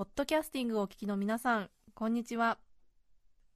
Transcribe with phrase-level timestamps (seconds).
[0.00, 2.56] ポッドキャスティングをお聞きの皆さんこんにちは。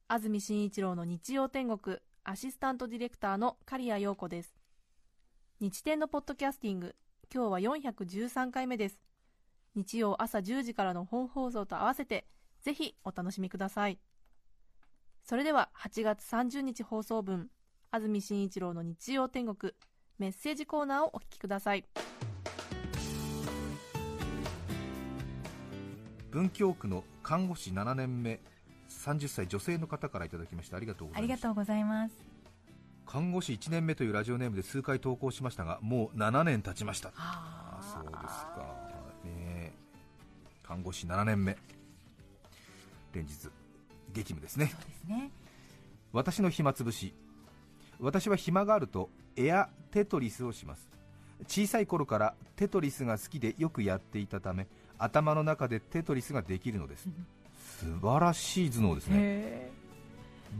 [0.07, 4.53] 安住紳一郎の日曜天国アシスタントディレクターの刈谷陽子です。
[5.59, 6.95] 日天のポッドキャスティング
[7.33, 8.99] 今日は413回目です。
[9.73, 12.27] 日曜朝10時からの本放送と合わせて
[12.61, 13.97] ぜひお楽しみください。
[15.23, 17.49] それでは8月30日放送分
[17.89, 19.73] 安住紳一郎の日曜天国
[20.19, 21.85] メッセージコーナーをお聞きください。
[26.35, 28.41] 文京区の看護師7年目
[28.89, 30.75] 30歳女性の方からいただきました。
[30.75, 31.31] ありがとうございます。
[31.31, 32.15] ありがとうございます。
[33.05, 37.13] 看護師1年目というラジオネームで数回投稿しましたがもう7年経ちました。
[37.15, 38.65] ああそうですか。
[39.23, 39.71] ねえ。
[40.61, 41.55] 看護師7年目。
[43.13, 43.49] 連日
[44.11, 44.65] 激務ですね。
[44.65, 45.31] そうですね。
[46.11, 47.13] 私の暇つぶし。
[47.97, 50.89] 私は暇があるとエアテトリスをします。
[51.47, 54.67] 小さい頃からテトリスが好きでよくやっていたため
[54.97, 57.09] 頭の中でテトリスができるのです。
[57.79, 59.17] 素晴らしい頭脳ですね。
[59.17, 59.71] へ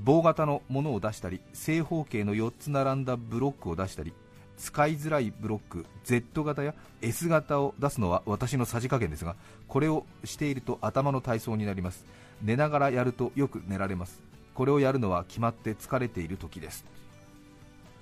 [0.03, 4.13] 棒型のものを出したり正方形の4つ並んだブロックを出したり
[4.57, 9.35] 使いづらいブロック Z 型や S 型を出すのは私のさじ加減ですが
[9.67, 12.05] これをしていると頭の体操になります。
[12.41, 14.21] 寝ながらやるとよく寝られます。
[14.53, 16.85] これをやるのは決まって疲れている時です。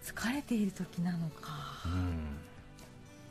[0.04, 1.52] 疲れている時なのか。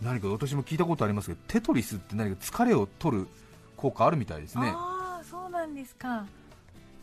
[0.02, 3.28] 何か私も聞いたことありますけどテトリスって何か疲れを取る
[3.76, 4.72] 効果あるみたいですね。
[4.74, 6.24] ああ、そうなんですか。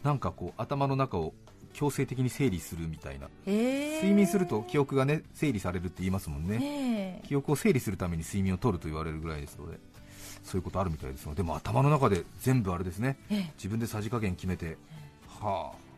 [0.04, 1.34] なんかこう頭の中を
[1.74, 3.28] 強制的に整理するみたいな。
[3.46, 3.96] へえ。
[3.96, 6.58] 睡眠すると記憶がね整理されるって言いますもんね。
[6.58, 7.28] ねえ。
[7.28, 9.78] 記憶を整理するために睡眠を取ると言われるぐらいですので
[10.44, 11.38] そういうことあるみたいですので。
[11.38, 13.18] でも頭の中で全部あれですね。
[13.30, 13.52] ええ。
[13.56, 14.78] 自分でさじ加減決めて。
[15.42, 15.90] はあ。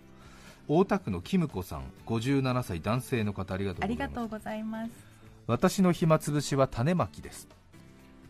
[0.68, 5.11] 大田区のキムコさん57歳男性の方ありがとうございます
[5.48, 7.48] 私の暇つぶしは種まきです。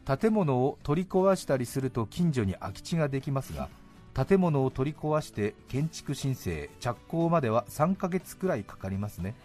[0.05, 3.69] 建物を取り壊したりすると近所に空き地ができますが
[4.13, 9.35] 建物を取り壊して建築申請着工までは3ヶ月くらいかかりますね。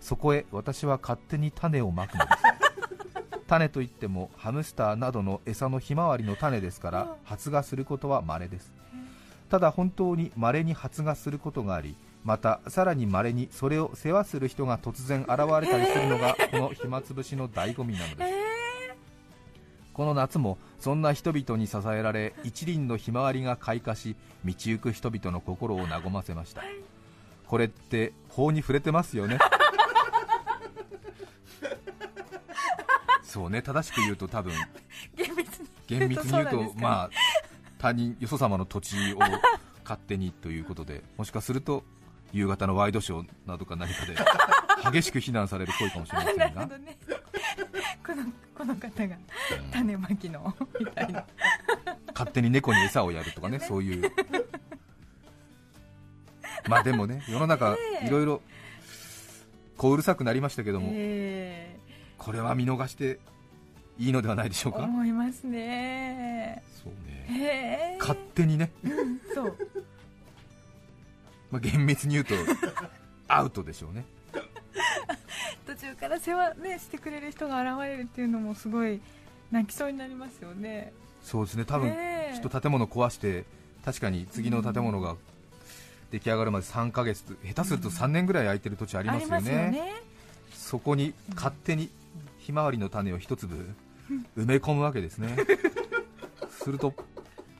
[0.00, 2.42] そこへ私は勝手に種をまくのです。
[3.46, 8.72] 種といってもハムスターなどの餌のひまわりの種ですから発芽することは稀です。
[9.48, 18.32] ただ本当に稀に発芽することがありまたさらに稀にそれを世話する人が突然現れたりするのがこの暇つぶしの醍醐味なのです。
[19.92, 26.62] この夏もそんな人々に支えられ一輪のひまわりが開花し道行く人々の心を和ませました。
[27.46, 29.38] これって法に触れてますよね。
[33.22, 34.52] そうね正しく言うと多分
[35.16, 35.68] 厳密に。
[35.86, 37.10] 厳密に言うとそうなんですかまあ
[37.78, 39.18] 他人よそ様の土地を
[39.82, 41.82] 勝手にということでもしかすると
[42.32, 44.14] 夕方のワイドショーなどか何かで
[44.90, 46.96] 激しく非難される行為かもしれませんなるがほどね。
[48.04, 48.24] この
[48.56, 49.16] この方が
[49.70, 51.24] 種まきのみたいな。
[52.14, 54.12] 勝手に猫に餌をやるとかねそういう
[56.68, 58.42] まあでもね世の中いろいろ
[59.76, 61.76] こううるさくなりましたけども、え
[62.18, 63.18] これは見逃して
[63.98, 64.78] いいのではないでしょうえ。
[64.78, 64.84] か？
[64.84, 66.62] 思いますね。
[66.84, 67.96] そうねへえ。
[67.98, 68.70] 勝手にね、
[69.34, 69.56] そう。
[71.52, 72.34] まあ、厳密に言うと
[73.28, 74.04] アウトでしょうね。
[75.66, 79.00] 途中から世話ねしてくれる人が現れるっていうのもすごい
[79.50, 80.92] 泣きそうになりますよね。
[81.22, 81.64] そうですね。
[81.64, 81.92] 多分
[82.34, 83.44] きっと建物壊して
[83.84, 85.16] 確かに次の建物が
[86.10, 89.92] 出来上がるまで3ヶ月下手すると3年ぐらい空いてる土地ありますよね,、ね。
[90.54, 91.90] そこに勝手に
[92.38, 93.74] ひまわりの種を一粒
[94.36, 95.36] 埋め込むわけですね。
[96.48, 96.94] すると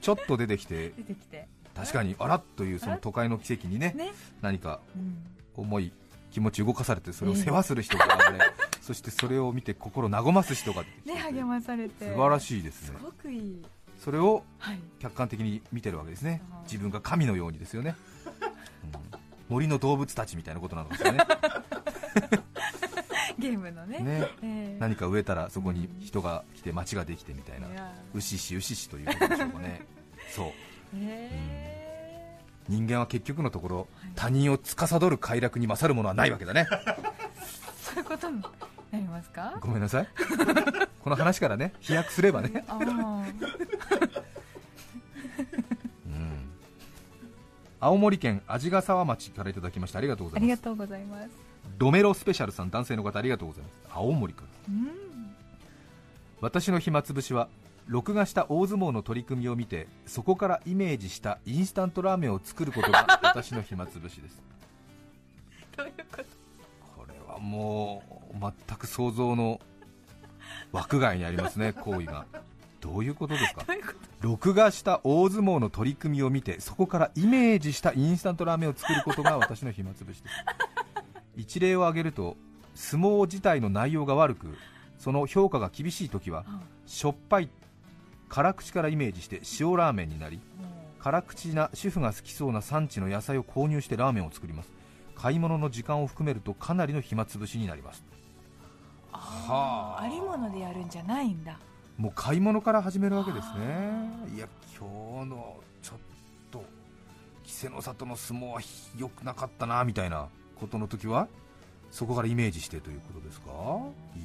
[0.01, 1.47] ちょっと出てきて出てきて。
[1.75, 4.13] 確かにあらっというその都会の奇跡にねね。
[4.41, 5.17] 何かうん。
[5.55, 5.93] 思い
[6.31, 8.41] 気持ち動かされてそれを世話する人が現れ、
[8.81, 12.07] そしてそれを見て心和ます人がね励まされて。
[12.07, 12.41] 素晴らい。
[12.41, 13.63] しいですねすごくいい。
[13.99, 14.81] それをはい。
[14.99, 18.39] 客観的に見てるわけですねあー自分が神のようにですよね、う
[18.99, 21.19] ん森の動物たちみたいなことなのかしらね
[23.39, 23.99] ゲームのね。
[23.99, 29.83] ねええ何か植えたらそこに人が来て町ができてみたいないや牛し牛しということでしょうかね
[30.31, 30.53] そうへ
[32.73, 36.67] 人間は結局のところ他人を司る快楽に勝るものはないわけだね。
[36.71, 36.77] ー
[37.83, 38.41] そういうことに
[38.91, 39.59] なりますか？
[39.61, 40.09] ごめんなさい。
[41.01, 42.65] この話からね飛躍すればね、
[46.07, 46.51] うん、
[47.81, 50.43] 青森県鰺ヶ沢町からいただきましたありがとうございます。
[50.45, 51.29] ありがとうございます。
[51.79, 53.75] ロメロスペシャルさん男性の方ありがとうございます。
[53.91, 54.47] 青森から。
[54.69, 54.89] うん。
[56.41, 57.49] 私の暇つぶしは
[57.87, 64.41] 録画した大相撲の取り組みを見てそこからイメージしたインスタントラーメンを作ることが 私の暇つぶしです。
[65.77, 66.25] どういうこと
[66.97, 68.03] これはも
[68.33, 69.61] う全く想像の
[70.73, 72.27] 枠外にありますね 行為が。
[72.81, 73.65] どういうことですか？
[74.21, 80.35] 録画した大相撲の取り組みを見てそこからイメージしたインスタントラーメンを作ることが私の暇つぶしです。
[81.37, 82.37] 一例を挙げると
[82.75, 84.57] 相撲自体の内容が悪く
[84.99, 86.45] その評価が厳しい時は
[86.87, 87.49] しょっぱい
[88.33, 90.41] 辛口からイメージして塩ラーメンになり
[90.99, 94.71] 辛口な主婦が好きそうな産地の野菜を購入してラーメンを作ります。
[95.15, 98.03] 買い物の時間を含めるとかなりの暇つぶしになります。
[99.11, 100.03] はあ。
[100.03, 101.59] ありものでやるんじゃないんだ。
[101.99, 104.09] もう買い物から始めるわけですね。
[104.35, 104.49] いや
[104.79, 105.99] 今日のちょっ
[106.51, 106.65] と
[107.45, 108.61] 稀勢の里の相撲は
[108.97, 111.29] 良くなかったなみたいなことの時は
[111.91, 113.51] そこからイメージしてということですか？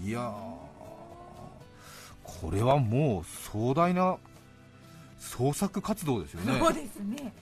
[0.01, 0.76] いやー
[2.41, 4.17] これはもう壮大な
[5.17, 6.59] 創作活動ですよね。
[6.59, 7.33] そうですね。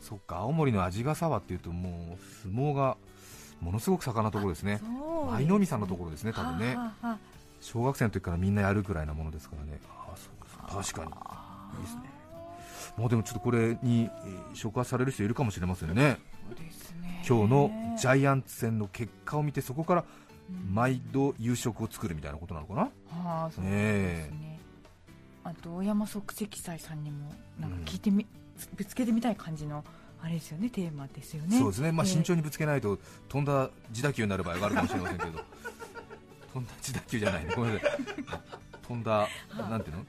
[0.00, 2.96] そっか青森の鰺ヶ沢っていうともう相撲が
[3.60, 4.80] ものすごく盛んなところですね。
[5.30, 6.76] 舞の海さんのところですね多分ね。
[7.60, 9.80] 小学生の時からみんなやるくらいなものですからね。
[9.90, 10.82] ああそうか。
[10.82, 11.10] 確かに。
[11.78, 12.02] いいですね。
[12.96, 16.18] もうでもちょっとこれにえー触発される人いるかもしれませんね。
[16.48, 17.24] そうですね。
[17.28, 20.04] 今日のジャイアンツ戦の結果を見てそこから
[20.70, 22.80] 毎度夕食を作るみたいなことなのかな？
[22.82, 22.90] は
[23.46, 23.70] あそうで
[24.26, 24.60] すね。
[25.44, 28.26] あと大山即席祭さんにもなんか聞いてみ、
[28.74, 29.84] ぶつけてみたい感じの
[30.22, 31.58] あれですよねテーマですよね。
[31.58, 32.12] そうですね、まあ、ええ。
[32.12, 32.98] 慎重にぶつけないと
[33.28, 35.30] 飛んだ自打球になる場合があるかもしれませんけど。
[36.52, 37.52] 飛んだ自打球じゃないね。
[37.54, 37.90] ごめんなさい。
[38.82, 40.04] 飛んだなんていうの？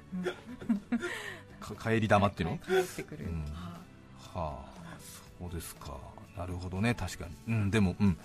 [1.60, 2.58] か帰り玉っていうの？
[2.60, 3.44] 帰ってくる、うん。
[3.54, 4.66] ははあ。
[5.40, 5.98] そうですか。
[6.38, 6.96] なるほどね。
[6.96, 7.54] 確かに。
[7.54, 8.18] うんでもうん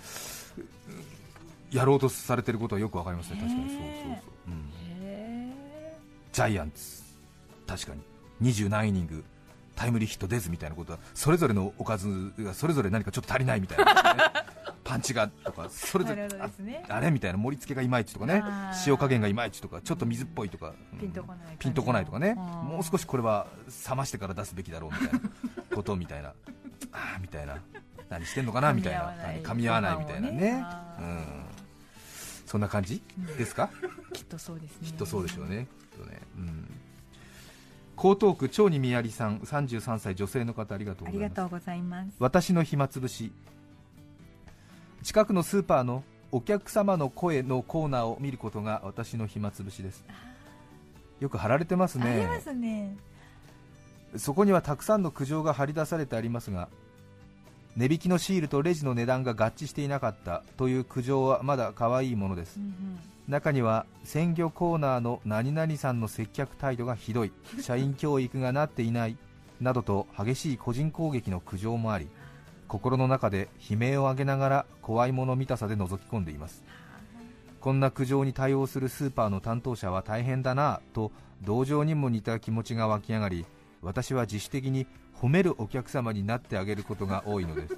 [1.70, 3.36] やろうとされてることはよくわかりますね。
[3.40, 3.68] 確かに。
[3.70, 5.52] そうそうそう、うん。
[6.32, 7.02] ジャイアンツ
[7.66, 8.02] 確かに。
[8.42, 9.24] 27イニング
[9.76, 14.20] タイムリーヒット出ずみたいなことはそれぞれのおかずがそれぞれ何かちょっと足りないみたいな、ね、
[14.84, 16.84] パンチがとかそれぞれね。
[16.88, 17.38] ああれみたいな。
[17.38, 18.42] 盛り付けがいまいちとかね。
[18.86, 20.98] 塩加減がいまいちとかちょっと水っぽいとか、うん。
[20.98, 22.34] ピンとこないとこないとかね。
[22.34, 23.46] もう少しこれは
[23.88, 25.28] 冷ましてから出すべきだろうみたいな
[25.74, 26.32] ことみたいな。
[26.92, 27.56] あーみたいな。
[28.10, 29.12] 何してんのかなみたいな。
[29.12, 30.60] 噛噛み合わないみたいなね。
[30.62, 31.02] あー。
[31.02, 31.44] うん
[32.46, 33.02] そんな感じ？
[33.38, 33.70] ですか、
[34.12, 34.88] きっとそうですね。
[34.88, 35.66] きっとそうでしょうね。
[35.92, 36.20] きっとね。
[36.36, 36.70] うん。
[37.96, 41.24] 江東区長にみやりさん33歳女性の方ありがとうございます。
[41.24, 42.10] ありがとうございます。
[42.18, 43.32] 私の暇つぶし。
[45.02, 46.02] 近くのスーパーの
[46.32, 50.04] お客様の声のコーナーを見ることが私の暇つぶしです。
[51.20, 52.10] よく貼られてますね。
[52.10, 52.96] ありますね。
[54.16, 56.68] そこにはたくさんの苦情が貼り出されてありますが
[57.76, 62.58] 値引きのシールとレジの値段が合致していなかったという苦情はまだ可愛いものです。
[62.58, 62.98] うんうん。
[63.28, 67.32] 中には鮮魚コーナーの何々さんの接客態度がひどい。
[67.60, 69.16] 社員教育がなっていない
[69.60, 72.08] などと激しい個人攻撃の苦情もあり
[72.68, 76.62] 心の中で悲鳴を上げながら怖いもの見たさで覗き込んでいます。
[77.60, 81.12] こんな苦情に対応するスーパーの担当者は大変だなぁと
[81.42, 83.46] 同情にも似た気持ちが湧き上がり
[83.84, 84.86] 私は自主的に
[85.20, 87.76] 褒めるお客様になってあげることが多いのです。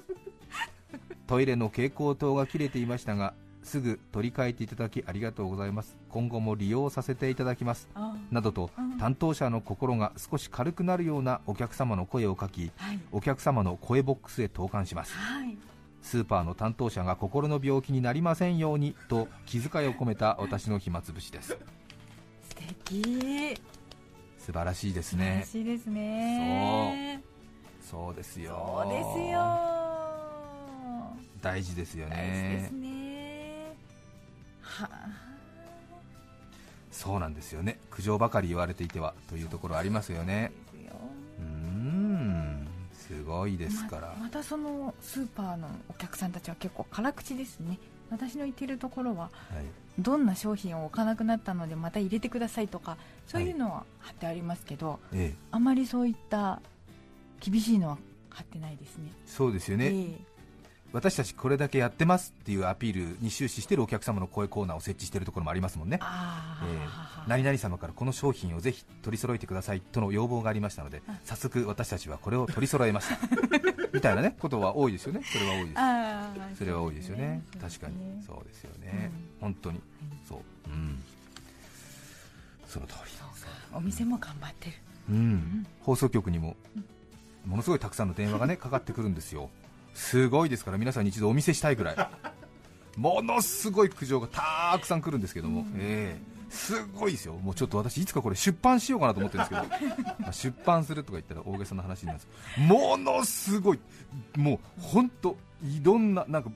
[1.27, 3.33] トイレの蛍光灯が切れていましたが
[3.67, 5.97] すぐ取り替えていただきありがとうございます。
[6.09, 7.89] 今後も利用させていただきます。
[7.95, 8.97] あなどとうん。
[8.97, 12.99] 担当者の心が少し軽くなるようなお客様の声を書きはい。
[13.11, 15.13] お客様の声ボックスへ投函します。
[15.13, 15.57] はい。
[16.01, 21.57] スーパーの担当者が心の病気になりませんようにと気遣いを込めた私の暇つぶしです。
[22.47, 23.59] 素敵
[24.47, 27.21] 素晴らしいです素晴らねしいですね。
[27.81, 28.15] そう。
[28.15, 28.81] ですよ。
[28.81, 29.39] そうですよ。
[31.41, 32.79] 大事ですよ大事ですね。
[32.79, 33.75] ね
[34.61, 34.89] は
[36.89, 37.77] そうなんですよね。
[37.91, 40.53] 苦情ばかり言われていてはというところありますよね。
[40.71, 40.93] ですよ。
[41.39, 42.67] うーん。
[42.93, 47.77] すごいですから、ままたそのスーパーのお客さんたちは結構辛口ですね
[48.09, 49.31] 私の言ってるところははい、
[49.99, 52.97] どんな商品を置かなくなったのでまた入れてくださいとか
[53.27, 55.37] そういうのは貼ってありますけど、ええ。
[55.51, 56.61] あまりそういった
[57.39, 57.97] 厳しいのは
[58.29, 59.11] 貼ってないですね。
[59.25, 60.37] そうですよね、ええ。
[60.93, 73.17] 私たちこれだけやってますっていうアピールに終始しているお客様の声コーナーを設置しているところもありますもんね、あえあ、ー何々様からこの商品をぜひ取り揃えてくださいとの要望がありましたので早速私たちはこれを取り揃えました。
[73.93, 75.21] みたいなねことは多いですよね。
[75.23, 75.79] それは多いです。
[75.79, 75.96] ああ
[76.57, 77.41] それは多いですよね。
[77.59, 77.95] 確かに。
[78.25, 79.51] そうですよね、うん。
[79.53, 79.81] 本当に。
[80.27, 80.39] そう。
[80.69, 81.01] うん。
[82.67, 83.17] その通り。
[83.73, 84.75] お店も頑張ってる。
[85.09, 86.57] うん、放送局にも
[87.45, 89.49] ものすごいたくさんの電話がねかかってくるんですよ。
[89.93, 91.95] すごいですから皆さんに一度お見せしたいぐらい。
[92.97, 99.61] ものすごい苦情がたくさん来るんですけども、ええすごいですよ、もうちょっと私、いつかこれ出版しようかなと思ってるんです
[100.17, 102.67] けど、 出版するとか言ったら大げさな話になるんです。
[102.67, 103.79] ものすごい、
[104.35, 106.51] もう本当、いろんな、なんか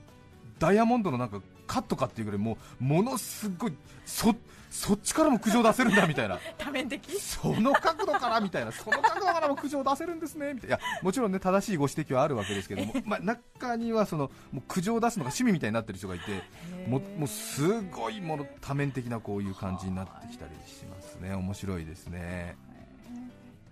[0.58, 4.34] ダイヤモンドのなんかカットかっていうぐらい、もうものすごい、そ
[4.72, 6.38] そっちからも苦情出せるんだみたいな。
[6.56, 7.20] 多面的？
[7.20, 16.42] その角度からみたいな、その角度からも苦情出せるんですねみたいな、いやもちろんね正しいご指摘はあるわけですけども、 まあ、中にはそのもう苦情を出すのが趣味みたいになってる人がいて、
[16.88, 22.56] もうもうすごいもの多面的なこういう感じになってきたりしますね、面白いですね。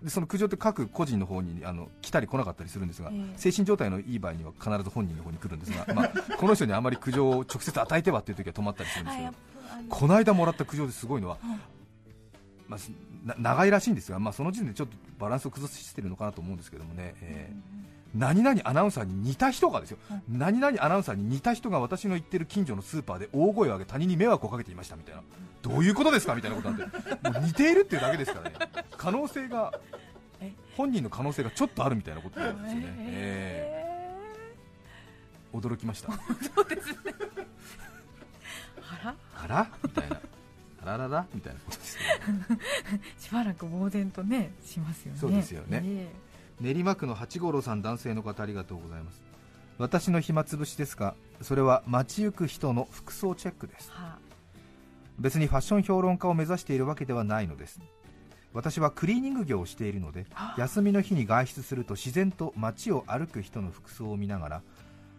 [0.02, 3.32] でその苦情って各個人の方にあの来たり来なかったりするんですが、ええ。
[3.36, 9.32] 精神状態のいい場合には必ず本人の方に来るんですが、 まあ、この人にあまり苦情を直接与えてはっていう時は止まったりするんですけど、
[9.88, 11.38] この間もらった苦情ですごいのは、
[12.66, 17.80] まあ、長いらしいんですが、まあ、その時点でちょっとバランスを崩してるのかなと思うんですけどもね、えー
[18.14, 25.22] 何々アナウンサーに似た人がですよ、何々アナウンサーに似た人が私の行ってる近所のスーパーで大声を上げ他人に迷惑をかけていましたみたいな、
[25.62, 28.56] どういうことですかみたいなことなんて、もう似ているっていうだけですからね、
[29.00, 29.72] 可能性が
[30.42, 30.52] え？
[30.76, 32.86] 本人の可能性がちょっとあるみたいなことなんですよね。
[32.98, 35.58] えー。
[35.58, 36.12] 驚きました。
[36.12, 36.16] あ
[39.02, 39.14] ら？
[39.34, 39.70] あら？
[39.82, 40.20] みたいな、
[40.82, 41.26] あららら？
[41.34, 42.02] みたいなことですね。
[43.18, 45.18] しばらく呆然とねしますよね。
[45.18, 45.80] そうですよね。
[45.82, 46.12] え
[46.60, 49.22] 練馬区の八五郎さん男性の方ありがとうございます。
[49.78, 53.90] 私の暇つぶしですがそれは街行く人の服装チェックです。
[53.96, 54.18] えは
[55.18, 57.80] 別にファッション評論家を目指しているわけではないのです
[58.52, 60.26] 私はクリーニング業をしているので
[60.58, 64.62] 休みの日に外出すると自然と街を歩く人の服装を見ながら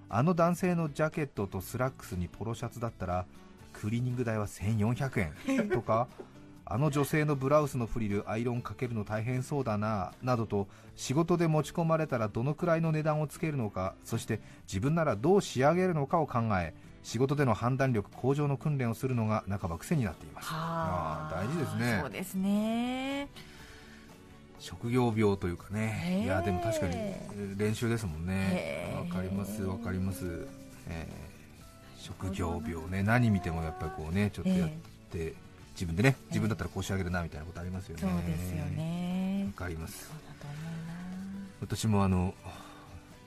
[0.10, 3.26] あの男性のジャケットとスラックスにポロシャツだったら
[3.72, 6.08] クリーニング代は1400円とか
[6.66, 16.74] あの女性のブラウスのフリルアイロンかけるの大変そうだななどと仕事で持ち込まれたらどのくらいの値段をつけるのかそして自分ならどう仕上げるのかを考え
[17.04, 20.48] 仕事での判断力向上の訓練をするのが半ば癖になっています。
[20.52, 21.30] あ。
[21.34, 22.00] 大事ですね。
[22.02, 23.28] そうですね。
[24.60, 26.24] 職業病というかへね、ー。
[26.26, 28.94] いやでも確かにえー練習ですもんね。
[28.96, 30.48] わかります、わかります、
[30.88, 31.32] えー
[32.02, 34.70] 職業病ね、何見てもやっぱりこうね、ちょっとやっ
[35.12, 35.36] て、
[35.76, 39.46] 自分でね、自分だったらこう仕上げるなみたいなことありますよね、そうですよね。
[39.48, 40.12] わかります。
[41.60, 42.34] 私もあの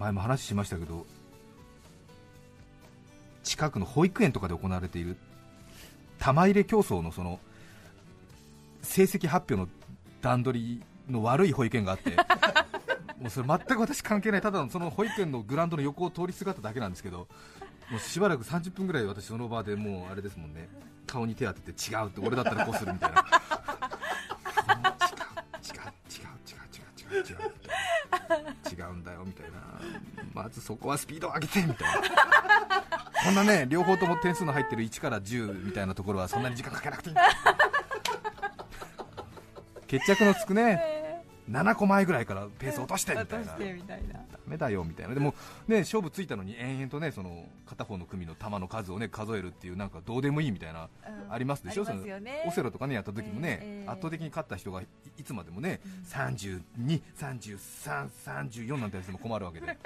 [0.00, 1.06] 前も話しましたけど、
[3.54, 5.16] 近くの保育園とかで行われている
[6.18, 7.38] 玉入れ競争のその
[8.82, 9.68] 成績発表の
[10.20, 12.16] 段取りの悪い保育園があって
[13.16, 14.40] もうそれ全く私関係ない。
[14.40, 17.28] ただのその保育園のグラウンドの横を通り姿だけなんですけど
[17.92, 20.68] もうしばらく30分ぐらい私その場でもうあれですもんね。
[21.06, 23.24] 顔に手当てて違うって俺だったらこうするみたいな。
[27.14, 27.30] 違う
[28.74, 29.58] 違うんだよみたいな。
[30.32, 32.83] まずそこはスピードを上げてみたいな。
[33.24, 37.16] こんなね両方とも点数の入ってる1から10みたいなところはそんなに時間かけなくていい
[39.86, 41.04] 決着のつくね
[41.50, 43.44] 7個前ぐらいからペース落としてみたいな。
[43.44, 43.58] ダ
[44.46, 45.14] メだよみたいな。
[45.14, 45.34] でも
[45.68, 50.88] ね勝負ついたのに延々とねその片方の組の球の数をね数えるっていうなんかどうでもいいみたいな
[51.30, 52.02] ありますでしょ、その
[52.46, 54.86] オセロとかねやった時もね、ええ圧倒的に勝った人がい
[55.18, 59.78] いつまでもね、32、33、34なんてやつでも困るわけで、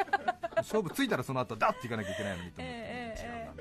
[0.57, 2.98] 勝負ついたらその後ダッていかなきゃいけないのにと思って、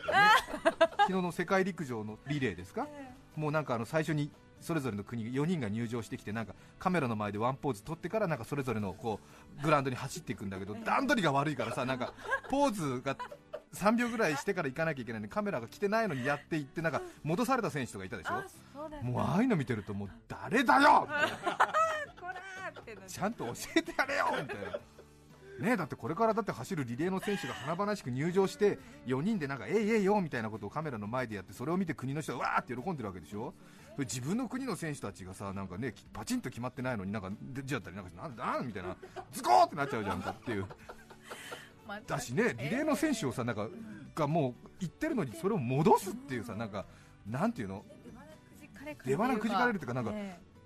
[0.07, 2.87] 昨日の世界陸上のリレーですか、
[3.35, 9.19] もうなんかあの最初にそれぞれの国4人が入場してきてなんかカメラの前でワンポーズ撮ってからなんかそれぞれのこ
[9.59, 12.13] うグラウンドに走っていくんだけど段取りが悪いからさなんか
[12.49, 13.15] ポーズが
[13.73, 15.21] 3秒ぐらいしてから行かなきゃいけない。
[15.21, 18.43] のにカメラが来てないのにやっていってなんか戻された選手とかいたでしょ？
[19.03, 21.07] もうああいうの見てるともう誰だよ！
[23.07, 24.25] ちゃんと教えてやれよ！
[24.41, 24.79] みたいな。
[25.59, 33.53] ねえだってこれからだって走るリレーの選手が華々しく入場して4人でなんかえいえいよみたいなことをカメラの前でやってそれを見て国の人がわーって喜んでるわけでしょ？
[33.95, 38.95] それ自分の国の選手たちがさなんかねきパチンと決まってないのになんか出ちゃったりなんかなんだみたいな
[39.31, 40.65] ズコーってなっちゃうじゃんかっていう。
[41.87, 43.67] ま だしねリレーの選手をさなんか
[44.13, 46.85] がもう行ってるのにそれを戻すっていうさなんか
[47.25, 47.83] なんていうの？
[49.05, 50.11] 出花くじかれるっていうかなんか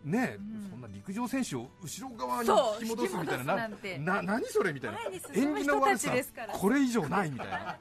[0.03, 0.69] ねうん。
[0.69, 2.49] そんな陸上選手を後ろ側に
[2.81, 3.67] 引き戻すみたいな
[3.99, 4.97] な何それみたいな。
[4.99, 7.77] 前に進む演技の悪人さこれ以上ないみたいな、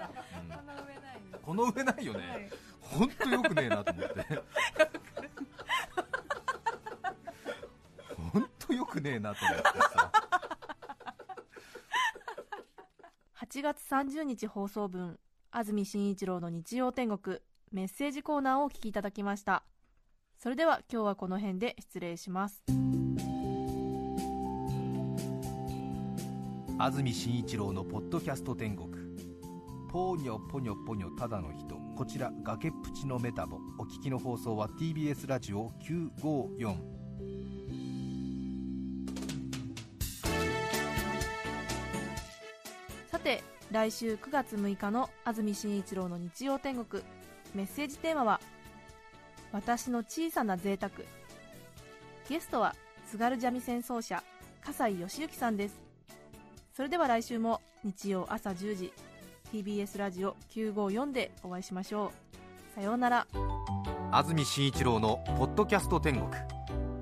[0.61, 2.51] この上ないうんこの上ないよね、はい。
[2.81, 4.43] 本当よくねえなと思って。
[8.33, 10.13] 本当よくねえなと思ってさ。
[13.41, 15.19] 8月30日放送分
[15.51, 17.39] 安住紳一郎の日曜天国
[17.73, 19.65] メッセージコーナーをお聞きいただきました
[20.43, 22.65] それでは今日はこの辺で失礼します。
[26.79, 28.89] 安住紳一郎の「ポッドキャスト天国」
[29.93, 31.77] ポーニョポニョポニョただの人。
[31.95, 33.59] こちら崖っぷちのメタボ。
[33.79, 36.75] お聞きの放送は TBS ラジオ954
[43.11, 47.03] さて来週9月6日の安住紳一郎の日曜天国。
[47.55, 48.41] メッセージテーマは
[49.53, 50.93] 「私の小さな贅沢。
[52.29, 52.75] ゲストは
[53.11, 54.23] 津軽三味線奏者
[54.65, 55.81] 笠井義行さんです。
[56.75, 58.93] それでは来週も日曜朝10時
[59.53, 62.13] TBS ラジオ954でお会いしましょ
[62.73, 62.75] う。
[62.75, 63.27] さようなら。
[64.13, 66.31] 安住紳一郎の「ポッドキャスト天国」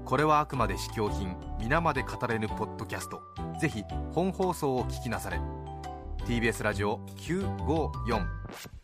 [0.05, 3.21] これはあくまで試供品皆まで語れぬポッドキャスト。
[3.61, 5.39] ぜひ本放送を聞きなされ。
[6.25, 8.78] TBS ラジオ954